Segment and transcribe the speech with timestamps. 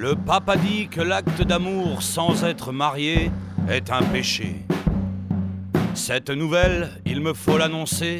[0.00, 3.30] Le pape a dit que l'acte d'amour sans être marié
[3.68, 4.64] est un péché.
[5.92, 8.18] Cette nouvelle, il me faut l'annoncer.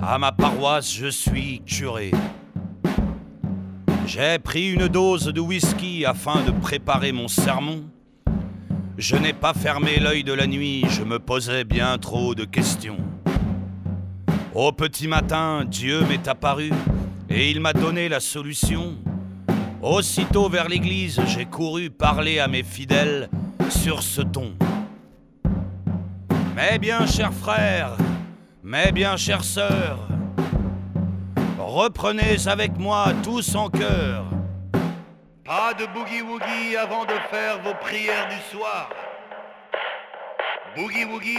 [0.00, 2.12] À ma paroisse, je suis curé.
[4.06, 7.82] J'ai pris une dose de whisky afin de préparer mon sermon.
[8.96, 12.98] Je n'ai pas fermé l'œil de la nuit, je me posais bien trop de questions.
[14.54, 16.70] Au petit matin, Dieu m'est apparu
[17.28, 18.98] et il m'a donné la solution.
[19.82, 23.30] Aussitôt vers l'église, j'ai couru parler à mes fidèles
[23.70, 24.54] sur ce ton.
[26.56, 27.96] Mais bien, chers frères,
[28.64, 30.08] mais bien, chères sœurs,
[31.58, 34.24] reprenez avec moi tous en cœur.
[35.44, 38.90] Pas de boogie-woogie avant de faire vos prières du soir.
[40.76, 41.38] Boogie-woogie,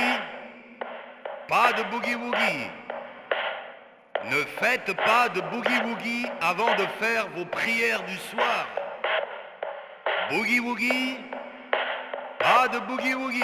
[1.49, 2.88] pas de boogie-woogie.
[4.25, 8.67] Ne faites pas de boogie-woogie avant de faire vos prières du soir.
[10.29, 11.17] Boogie-woogie,
[12.37, 13.41] pas de boogie-woogie.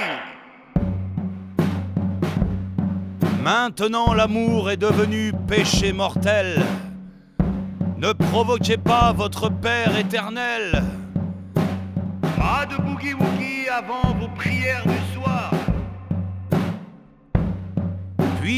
[3.42, 6.62] Maintenant l'amour est devenu péché mortel.
[7.98, 10.84] Ne provoquez pas votre Père éternel.
[12.38, 15.52] Pas de boogie-woogie avant vos prières du soir.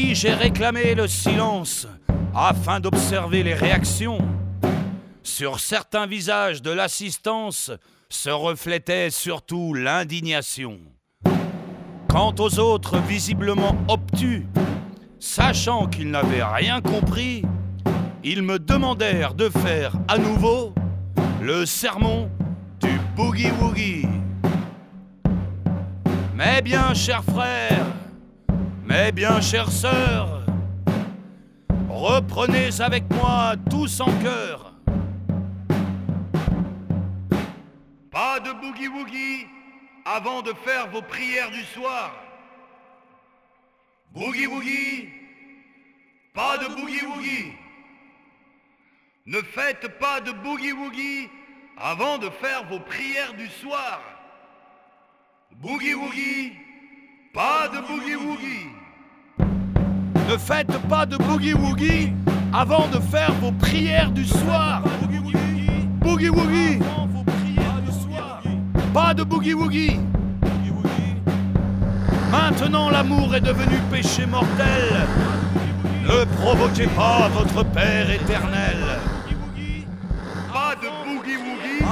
[0.00, 1.86] J'ai réclamé le silence
[2.34, 4.18] afin d'observer les réactions.
[5.22, 7.70] Sur certains visages de l'assistance
[8.08, 10.78] se reflétait surtout l'indignation.
[12.08, 14.46] Quant aux autres visiblement obtus,
[15.18, 17.42] sachant qu'ils n'avaient rien compris,
[18.22, 20.74] ils me demandèrent de faire à nouveau
[21.42, 22.30] le sermon
[22.80, 24.08] du boogie-woogie.
[26.34, 27.86] Mais bien, chers frères,
[28.88, 30.46] mais bien, chères sœurs,
[31.90, 34.72] reprenez avec moi tous en cœur.
[38.10, 39.46] Pas de boogie-woogie
[40.06, 42.14] avant de faire vos prières du soir.
[44.14, 45.10] Boogie-woogie,
[46.32, 47.52] pas de boogie-woogie.
[49.26, 51.28] Ne faites pas de boogie-woogie
[51.76, 54.00] avant de faire vos prières du soir.
[55.60, 56.54] Boogie-woogie,
[57.38, 58.66] pas de boogie-woogie.
[60.28, 62.12] Ne faites pas de boogie-woogie
[62.52, 64.82] avant de faire vos prières du soir.
[66.00, 66.80] Boogie-woogie,
[68.92, 70.00] pas de boogie-woogie.
[72.32, 75.06] Maintenant l'amour est devenu péché mortel.
[76.08, 78.80] Ne provoquez pas votre Père éternel.
[80.52, 81.84] Pas de boogie-woogie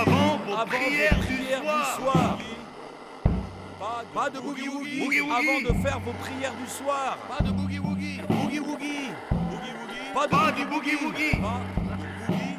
[0.00, 1.38] avant vos prières du
[2.02, 2.38] soir.
[4.14, 5.30] Pas de boogie-woogie Boogie-woogie.
[5.30, 7.16] avant de faire vos prières du soir.
[7.28, 8.20] Pas de boogie-woogie.
[8.28, 9.10] Boogie-woogie.
[10.14, 11.36] Pas de Pas de boogie-woogie.
[11.36, 12.58] boogie-woogie.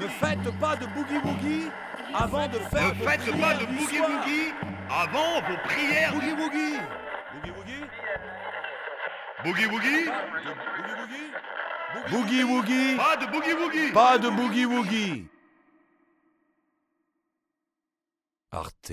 [0.00, 1.70] Ne faites pas de boogie-woogie
[2.14, 4.08] avant de faire Ne vos faites prières pas de du soir.
[4.10, 4.52] boogie-woogie
[4.90, 6.12] avant vos prières.
[6.14, 6.76] Boogie-woogie.
[9.44, 10.04] Boogie-woogie
[12.10, 12.96] Boogie-woogie.
[12.96, 15.26] Pas de boogie-woogie Pas de boogie-woogie.
[18.50, 18.92] Arte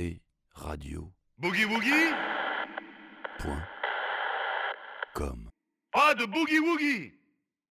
[0.54, 1.12] Radio.
[1.38, 2.14] Boogie-woogie
[3.40, 3.62] Point.
[5.14, 5.50] Com.
[5.92, 7.12] Pas de boogie-woogie